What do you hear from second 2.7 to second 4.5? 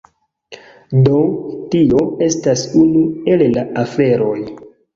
unu el la aferoj.